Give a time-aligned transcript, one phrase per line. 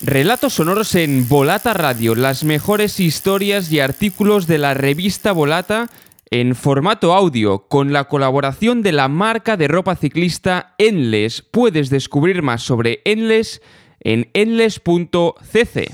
[0.00, 5.90] Relatos sonoros en Volata Radio, las mejores historias y artículos de la revista Volata
[6.30, 11.42] en formato audio, con la colaboración de la marca de ropa ciclista Enles.
[11.42, 13.60] Puedes descubrir más sobre Enles
[13.98, 15.92] en enles.cc.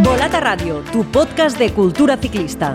[0.00, 2.74] Volata Radio, tu podcast de cultura ciclista.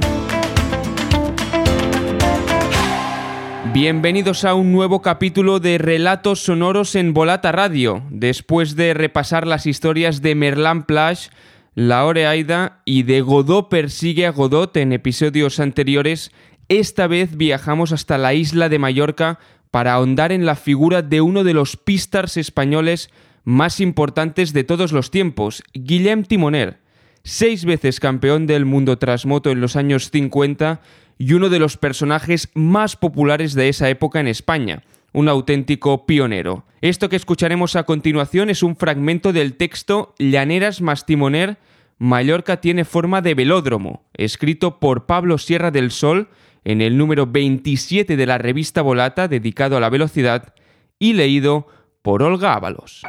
[3.73, 8.01] Bienvenidos a un nuevo capítulo de Relatos Sonoros en Volata Radio.
[8.09, 11.29] Después de repasar las historias de Merlán Plage,
[11.75, 16.31] la Oreaida y de Godot persigue a Godot en episodios anteriores,
[16.67, 19.37] esta vez viajamos hasta la isla de Mallorca
[19.69, 23.11] para ahondar en la figura de uno de los pistars españoles
[23.43, 26.79] más importantes de todos los tiempos, Guillem Timoner,
[27.23, 30.81] seis veces campeón del mundo trasmoto en los años 50
[31.19, 34.83] y uno de los personajes más populares de esa época en España,
[35.13, 36.65] un auténtico pionero.
[36.81, 41.57] Esto que escucharemos a continuación es un fragmento del texto Llaneras más Timoner,
[41.97, 46.29] Mallorca tiene forma de velódromo, escrito por Pablo Sierra del Sol
[46.63, 50.53] en el número 27 de la revista Volata dedicado a la velocidad
[50.97, 51.67] y leído
[52.01, 53.03] por Olga Ábalos.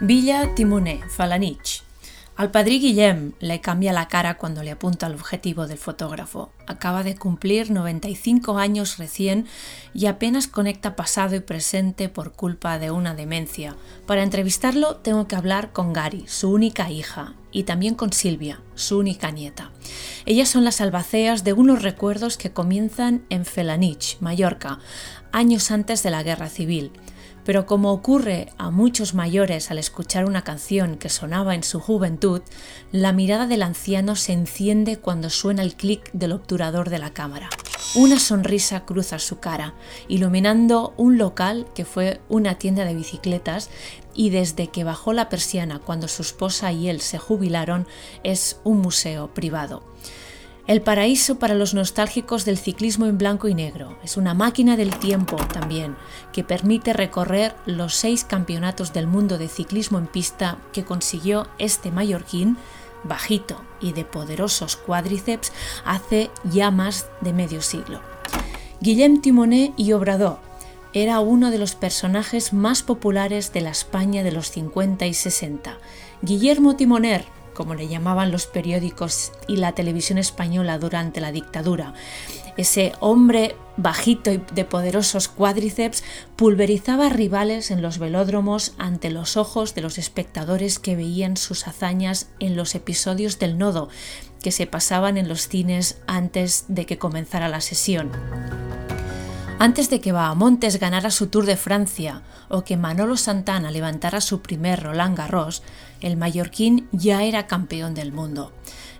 [0.00, 1.82] Villa Timoné, Falanich.
[2.36, 6.52] Al padrí Guillem le cambia la cara cuando le apunta al objetivo del fotógrafo.
[6.68, 9.46] Acaba de cumplir 95 años recién
[9.94, 13.74] y apenas conecta pasado y presente por culpa de una demencia.
[14.06, 18.98] Para entrevistarlo tengo que hablar con Gary, su única hija, y también con Silvia, su
[18.98, 19.72] única nieta.
[20.26, 24.78] Ellas son las albaceas de unos recuerdos que comienzan en Felanich, Mallorca,
[25.32, 26.92] años antes de la guerra civil.
[27.48, 32.42] Pero como ocurre a muchos mayores al escuchar una canción que sonaba en su juventud,
[32.92, 37.48] la mirada del anciano se enciende cuando suena el clic del obturador de la cámara.
[37.94, 39.72] Una sonrisa cruza su cara,
[40.08, 43.70] iluminando un local que fue una tienda de bicicletas
[44.12, 47.86] y desde que bajó la persiana cuando su esposa y él se jubilaron
[48.24, 49.82] es un museo privado.
[50.68, 53.96] El paraíso para los nostálgicos del ciclismo en blanco y negro.
[54.04, 55.96] Es una máquina del tiempo también,
[56.30, 61.90] que permite recorrer los seis campeonatos del mundo de ciclismo en pista que consiguió este
[61.90, 62.58] mallorquín,
[63.02, 65.54] bajito y de poderosos cuádriceps,
[65.86, 68.02] hace ya más de medio siglo.
[68.82, 70.38] Guillem Timoné y Obrador
[70.92, 75.78] era uno de los personajes más populares de la España de los 50 y 60.
[76.20, 77.24] Guillermo Timoner,
[77.58, 81.92] como le llamaban los periódicos y la televisión española durante la dictadura.
[82.56, 86.04] Ese hombre bajito y de poderosos cuádriceps
[86.36, 92.28] pulverizaba rivales en los velódromos ante los ojos de los espectadores que veían sus hazañas
[92.38, 93.88] en los episodios del nodo
[94.40, 98.12] que se pasaban en los cines antes de que comenzara la sesión.
[99.60, 104.40] Antes de que Bahamontes ganara su Tour de Francia o que Manolo Santana levantara su
[104.40, 105.64] primer Roland Garros,
[106.00, 108.52] el mallorquín ya era campeón del mundo.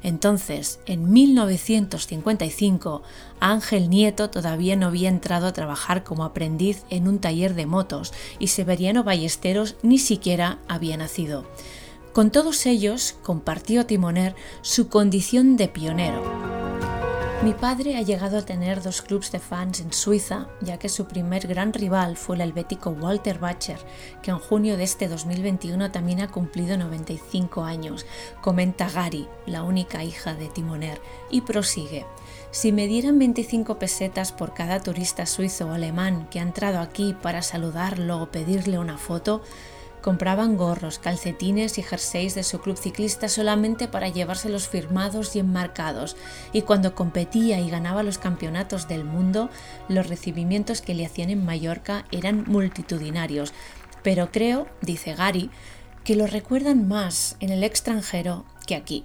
[0.03, 3.03] Entonces, en 1955,
[3.39, 8.13] Ángel Nieto todavía no había entrado a trabajar como aprendiz en un taller de motos
[8.41, 11.47] y Severiano Ballesteros ni siquiera había nacido.
[12.13, 16.68] Con todos ellos compartió Timoner su condición de pionero.
[17.45, 21.07] Mi padre ha llegado a tener dos clubes de fans en Suiza, ya que su
[21.07, 23.79] primer gran rival fue el helvético Walter Bacher,
[24.23, 28.07] que en junio de este 2021 también ha cumplido 95 años,
[28.41, 31.01] comenta Gary, la única hija de Timoner,
[31.31, 32.07] y prosigue.
[32.51, 37.15] Si me dieran 25 pesetas por cada turista suizo o alemán que ha entrado aquí
[37.23, 39.43] para saludarlo o pedirle una foto,
[40.09, 46.17] Compraban gorros, calcetines y jerseys de su club ciclista solamente para llevárselos firmados y enmarcados,
[46.51, 49.51] y cuando competía y ganaba los campeonatos del mundo,
[49.91, 53.53] los recibimientos que le hacían en Mallorca eran multitudinarios.
[54.03, 55.51] Pero creo, dice Gary,
[56.05, 59.05] que lo recuerdan más en el extranjero que aquí.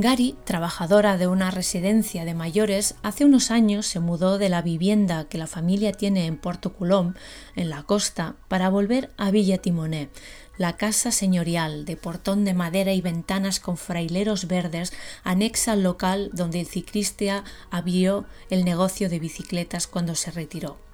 [0.00, 5.24] Gary, trabajadora de una residencia de mayores, hace unos años se mudó de la vivienda
[5.24, 7.14] que la familia tiene en Porto Colom,
[7.56, 10.08] en la costa, para volver a Villa Timoné,
[10.56, 14.92] la casa señorial de portón de madera y ventanas con fraileros verdes
[15.24, 20.87] anexa al local donde el ciclista abrió el negocio de bicicletas cuando se retiró.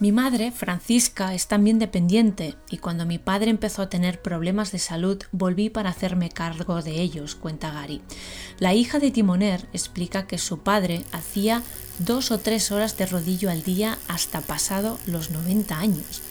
[0.00, 4.78] Mi madre, Francisca, es también dependiente y cuando mi padre empezó a tener problemas de
[4.78, 8.00] salud volví para hacerme cargo de ellos, cuenta Gary.
[8.58, 11.62] La hija de Timoner explica que su padre hacía
[11.98, 16.22] dos o tres horas de rodillo al día hasta pasado los 90 años.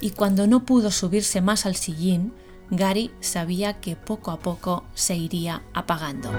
[0.00, 2.32] Y cuando no pudo subirse más al sillín,
[2.70, 6.32] Gary sabía que poco a poco se iría apagando.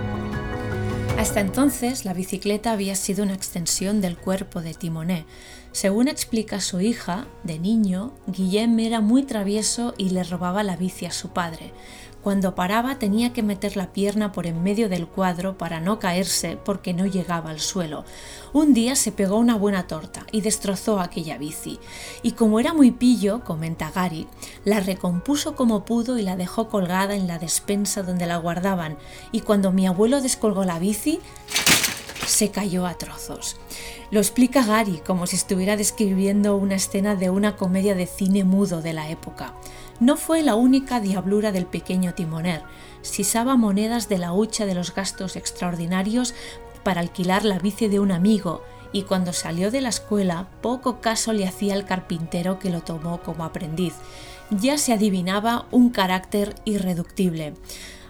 [1.18, 5.26] Hasta entonces, la bicicleta había sido una extensión del cuerpo de Timoné.
[5.72, 11.08] Según explica su hija, de niño, Guillem era muy travieso y le robaba la bici
[11.08, 11.74] a su padre.
[12.28, 16.58] Cuando paraba tenía que meter la pierna por en medio del cuadro para no caerse
[16.58, 18.04] porque no llegaba al suelo.
[18.52, 21.80] Un día se pegó una buena torta y destrozó aquella bici.
[22.24, 24.28] Y como era muy pillo, comenta Gary,
[24.66, 28.98] la recompuso como pudo y la dejó colgada en la despensa donde la guardaban.
[29.32, 31.22] Y cuando mi abuelo descolgó la bici,
[32.26, 33.56] se cayó a trozos.
[34.12, 38.82] Lo explica Gary como si estuviera describiendo una escena de una comedia de cine mudo
[38.82, 39.54] de la época.
[40.00, 42.62] No fue la única diablura del pequeño timoner.
[43.02, 46.36] Sisaba monedas de la hucha de los gastos extraordinarios
[46.84, 51.34] para alquilar la bici de un amigo y cuando salió de la escuela poco caso
[51.34, 53.94] le hacía al carpintero que lo tomó como aprendiz.
[54.52, 57.56] Ya se adivinaba un carácter irreductible.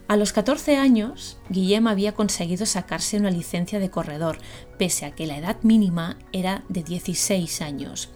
[0.09, 4.37] A los 14 años, Guillem había conseguido sacarse una licencia de corredor,
[4.77, 8.07] pese a que la edad mínima era de 16 años.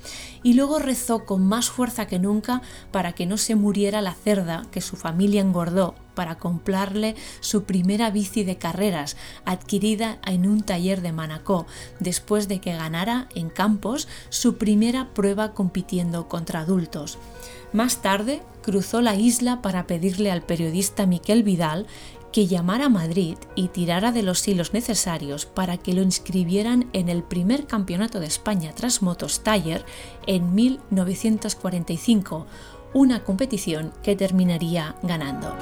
[0.42, 2.62] Y luego rezó con más fuerza que nunca
[2.92, 8.10] para que no se muriera la cerda que su familia engordó para comprarle su primera
[8.10, 11.68] bici de carreras, adquirida en un taller de Manacó,
[12.00, 17.18] después de que ganara en campos su primera prueba compitiendo contra adultos.
[17.74, 21.88] Más tarde cruzó la isla para pedirle al periodista Miquel Vidal
[22.32, 27.10] que llamara a Madrid y tirara de los hilos necesarios para que lo inscribieran en
[27.10, 29.86] el primer campeonato de España tras Motos Taller
[30.28, 32.46] en 1945,
[32.94, 35.56] una competición que terminaría ganando.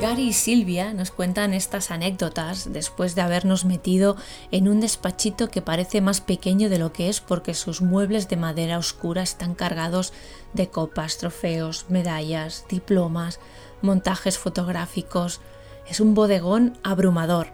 [0.00, 4.16] Gary y Silvia nos cuentan estas anécdotas después de habernos metido
[4.50, 8.38] en un despachito que parece más pequeño de lo que es porque sus muebles de
[8.38, 10.14] madera oscura están cargados
[10.54, 13.40] de copas, trofeos, medallas, diplomas,
[13.82, 15.42] montajes fotográficos.
[15.86, 17.48] Es un bodegón abrumador.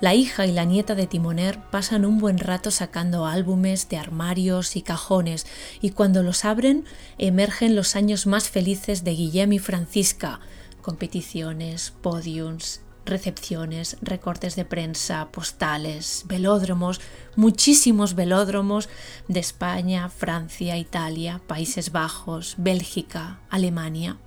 [0.00, 4.76] La hija y la nieta de Timoner pasan un buen rato sacando álbumes de armarios
[4.76, 5.46] y cajones
[5.82, 6.86] y cuando los abren
[7.18, 10.40] emergen los años más felices de Guillem y Francisca,
[10.84, 17.00] competiciones, podiums, recepciones, recortes de prensa, postales, velódromos,
[17.36, 18.90] muchísimos velódromos
[19.26, 24.18] de España, Francia, Italia, Países Bajos, Bélgica, Alemania.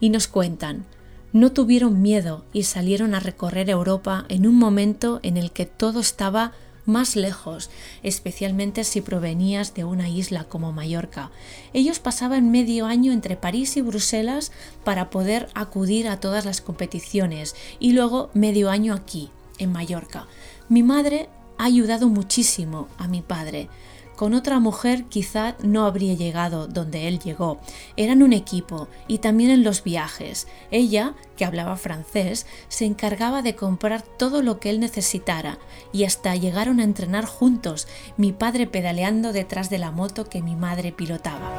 [0.00, 0.86] Y nos cuentan,
[1.34, 6.00] no tuvieron miedo y salieron a recorrer Europa en un momento en el que todo
[6.00, 6.52] estaba
[6.86, 7.70] más lejos,
[8.02, 11.30] especialmente si provenías de una isla como Mallorca.
[11.72, 14.52] Ellos pasaban medio año entre París y Bruselas
[14.84, 20.26] para poder acudir a todas las competiciones y luego medio año aquí, en Mallorca.
[20.68, 21.28] Mi madre
[21.58, 23.68] ha ayudado muchísimo a mi padre.
[24.16, 27.58] Con otra mujer quizá no habría llegado donde él llegó.
[27.96, 30.46] Eran un equipo y también en los viajes.
[30.70, 35.58] Ella, que hablaba francés, se encargaba de comprar todo lo que él necesitara
[35.92, 40.54] y hasta llegaron a entrenar juntos, mi padre pedaleando detrás de la moto que mi
[40.54, 41.50] madre pilotaba.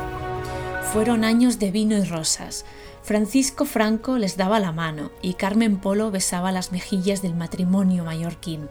[0.93, 2.65] Fueron años de vino y rosas.
[3.03, 8.69] Francisco Franco les daba la mano y Carmen Polo besaba las mejillas del matrimonio mallorquín.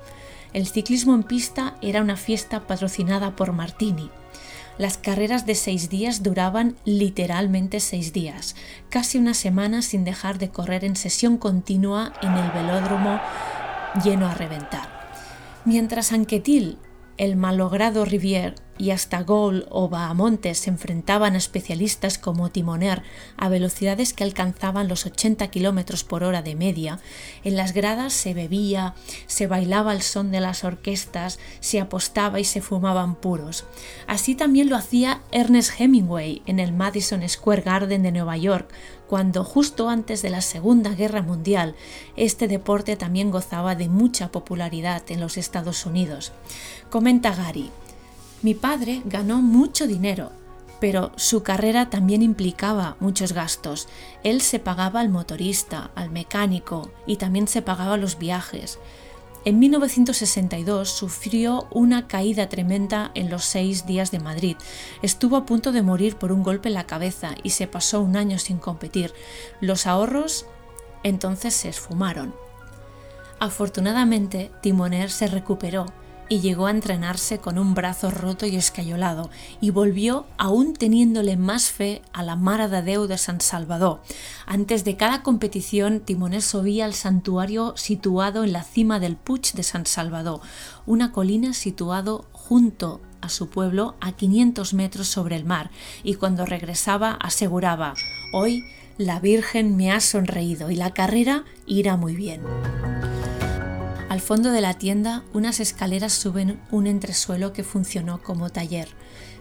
[0.54, 4.08] El ciclismo en pista era una fiesta patrocinada por Martini.
[4.78, 8.54] Las carreras de seis días duraban literalmente seis días,
[8.88, 13.20] casi una semana sin dejar de correr en sesión continua en el velódromo
[14.04, 14.88] lleno a reventar.
[15.64, 16.78] Mientras Anquetil
[17.16, 23.02] el malogrado Rivière y hasta Gaulle o Bahamontes se enfrentaban a especialistas como Timoner
[23.36, 26.98] a velocidades que alcanzaban los 80 km por hora de media,
[27.44, 28.94] en las gradas se bebía,
[29.26, 33.64] se bailaba al son de las orquestas, se apostaba y se fumaban puros.
[34.06, 38.72] Así también lo hacía Ernest Hemingway en el Madison Square Garden de Nueva York,
[39.06, 41.76] cuando justo antes de la Segunda Guerra Mundial
[42.16, 46.32] este deporte también gozaba de mucha popularidad en los Estados Unidos.
[46.90, 47.70] Comenta Gary,
[48.44, 50.30] mi padre ganó mucho dinero,
[50.78, 53.88] pero su carrera también implicaba muchos gastos.
[54.22, 58.78] Él se pagaba al motorista, al mecánico y también se pagaba los viajes.
[59.46, 64.58] En 1962 sufrió una caída tremenda en los seis días de Madrid.
[65.00, 68.14] Estuvo a punto de morir por un golpe en la cabeza y se pasó un
[68.14, 69.14] año sin competir.
[69.62, 70.44] Los ahorros
[71.02, 72.34] entonces se esfumaron.
[73.40, 75.86] Afortunadamente, Timoner se recuperó
[76.28, 81.70] y llegó a entrenarse con un brazo roto y escayolado y volvió aún teniéndole más
[81.70, 84.02] fe a la Mara de de San Salvador.
[84.46, 89.62] Antes de cada competición, Timonés subía al santuario situado en la cima del Puig de
[89.62, 90.40] San Salvador,
[90.86, 95.70] una colina situado junto a su pueblo a 500 metros sobre el mar
[96.02, 97.94] y cuando regresaba aseguraba,
[98.32, 98.64] hoy
[98.98, 102.42] la Virgen me ha sonreído y la carrera irá muy bien.
[104.14, 108.86] Al fondo de la tienda, unas escaleras suben un entresuelo que funcionó como taller,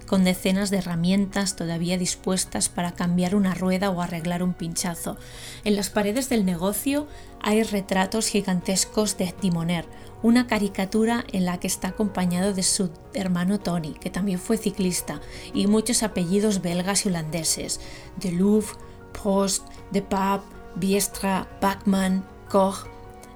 [0.08, 5.16] con decenas de herramientas todavía dispuestas para cambiar una rueda o arreglar un pinchazo.
[5.64, 7.08] En las paredes del negocio
[7.40, 9.86] hay retratos gigantescos de Timoner,
[10.24, 15.22] una caricatura en la que está acompañado de su hermano Tony, que también fue ciclista,
[15.54, 17.80] y muchos apellidos belgas y holandeses,
[18.18, 18.74] de Louvre,
[19.22, 20.42] Prost, De Paap,
[20.78, 22.88] Biestra, Bachmann, Koch,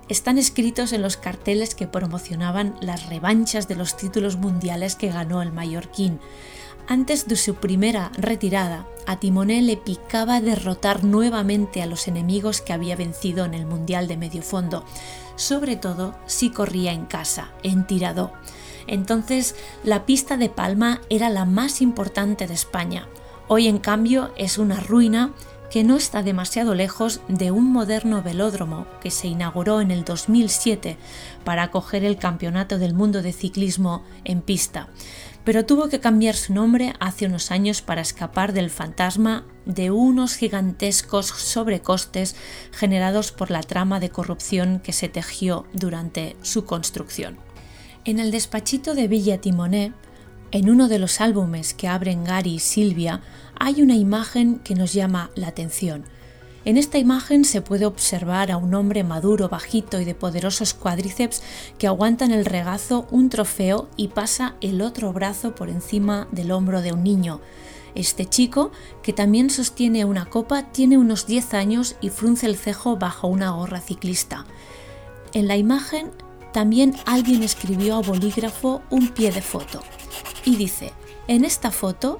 [0.09, 5.41] están escritos en los carteles que promocionaban las revanchas de los títulos mundiales que ganó
[5.41, 6.19] el mallorquín.
[6.87, 12.71] Antes de su primera retirada, a Timoné le picaba derrotar nuevamente a los enemigos que
[12.71, 14.85] había vencido en el Mundial de Medio Fondo,
[15.35, 18.31] sobre todo si corría en casa, en Tiradó.
[18.87, 23.09] Entonces, la pista de Palma era la más importante de España.
[23.49, 25.33] Hoy, en cambio, es una ruina
[25.69, 30.97] que no está demasiado lejos de un moderno velódromo que se inauguró en el 2007
[31.43, 34.89] para acoger el Campeonato del Mundo de Ciclismo en pista,
[35.43, 40.35] pero tuvo que cambiar su nombre hace unos años para escapar del fantasma de unos
[40.35, 42.35] gigantescos sobrecostes
[42.71, 47.37] generados por la trama de corrupción que se tejió durante su construcción.
[48.03, 49.93] En el despachito de Villa Timoné,
[50.51, 53.21] en uno de los álbumes que abren Gary y Silvia,
[53.59, 56.05] hay una imagen que nos llama la atención.
[56.63, 61.41] En esta imagen se puede observar a un hombre maduro, bajito y de poderosos cuádriceps
[61.77, 66.51] que aguanta en el regazo un trofeo y pasa el otro brazo por encima del
[66.51, 67.41] hombro de un niño.
[67.95, 72.97] Este chico, que también sostiene una copa, tiene unos 10 años y frunce el cejo
[72.97, 74.45] bajo una gorra ciclista.
[75.33, 76.11] En la imagen
[76.53, 79.81] también alguien escribió a bolígrafo un pie de foto
[80.45, 80.93] y dice,
[81.27, 82.19] en esta foto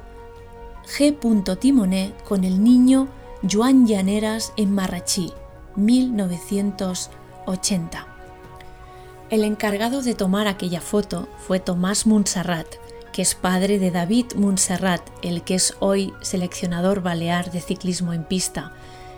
[0.85, 1.17] G.
[1.59, 3.07] Timoné con el niño
[3.49, 5.31] Joan Llaneras en Marrachí,
[5.75, 8.07] 1980.
[9.29, 12.67] El encargado de tomar aquella foto fue Tomás Montserrat,
[13.11, 18.23] que es padre de David Montserrat, el que es hoy seleccionador balear de ciclismo en
[18.23, 18.71] pista,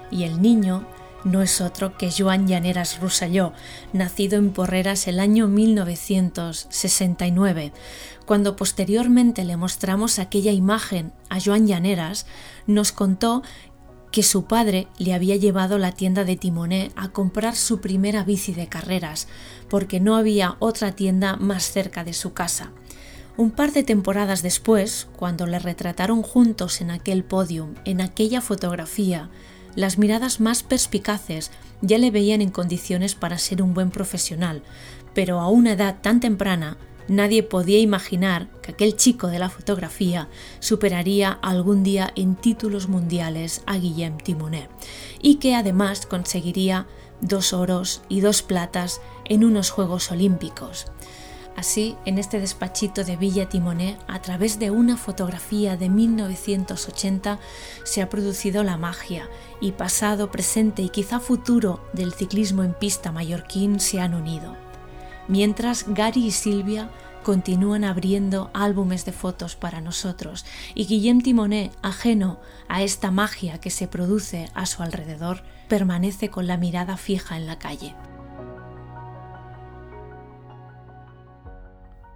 [0.10, 0.88] y el niño
[1.24, 3.54] no es otro que Joan Llaneras Rusalló,
[3.94, 7.72] nacido en Porreras el año 1969.
[8.26, 12.28] Cuando posteriormente le mostramos aquella imagen a Joan Llaneras,
[12.68, 13.42] nos contó
[14.12, 18.54] que su padre le había llevado la tienda de Timoné a comprar su primera bici
[18.54, 19.28] de carreras,
[19.70, 22.72] porque no había otra tienda más cerca de su casa.
[23.38, 29.30] Un par de temporadas después, cuando le retrataron juntos en aquel podium, en aquella fotografía,
[29.76, 34.64] las miradas más perspicaces ya le veían en condiciones para ser un buen profesional,
[35.14, 40.30] pero a una edad tan temprana nadie podía imaginar que aquel chico de la fotografía
[40.60, 44.70] superaría algún día en títulos mundiales a Guillem Timonet
[45.22, 46.88] y que además conseguiría
[47.22, 50.86] dos oros y dos platas en unos Juegos Olímpicos.
[51.60, 57.38] Así, en este despachito de Villa Timoné, a través de una fotografía de 1980,
[57.84, 59.28] se ha producido la magia
[59.60, 64.56] y pasado, presente y quizá futuro del ciclismo en pista mallorquín se han unido.
[65.28, 66.92] Mientras Gary y Silvia
[67.24, 72.40] continúan abriendo álbumes de fotos para nosotros y Guillem Timoné, ajeno
[72.70, 77.48] a esta magia que se produce a su alrededor, permanece con la mirada fija en
[77.48, 77.96] la calle.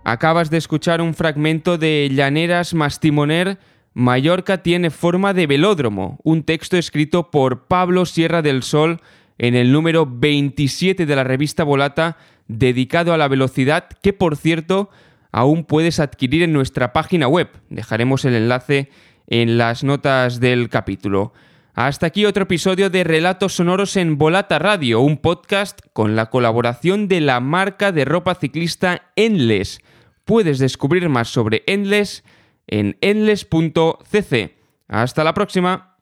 [0.03, 3.57] Acabas de escuchar un fragmento de Llaneras más Timoner,
[3.93, 8.99] Mallorca tiene forma de velódromo, un texto escrito por Pablo Sierra del Sol
[9.37, 12.17] en el número 27 de la revista Volata,
[12.49, 14.89] dedicado a la velocidad, que por cierto
[15.31, 17.49] aún puedes adquirir en nuestra página web.
[17.69, 18.89] Dejaremos el enlace
[19.27, 21.31] en las notas del capítulo.
[21.75, 27.07] Hasta aquí otro episodio de Relatos Sonoros en Volata Radio, un podcast con la colaboración
[27.07, 29.79] de la marca de ropa ciclista Endless
[30.25, 32.23] Puedes descubrir más sobre Endless
[32.67, 34.55] en endless.cc.
[34.87, 35.97] Hasta la próxima.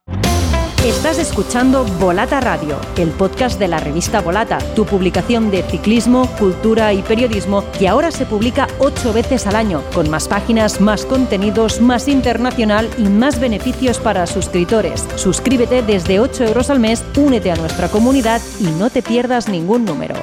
[0.84, 6.92] Estás escuchando Volata Radio, el podcast de la revista Volata, tu publicación de ciclismo, cultura
[6.92, 11.82] y periodismo que ahora se publica ocho veces al año, con más páginas, más contenidos,
[11.82, 15.08] más internacional y más beneficios para suscriptores.
[15.18, 19.86] Suscríbete desde 8 euros al mes, únete a nuestra comunidad y no te pierdas ningún
[19.86, 20.16] número.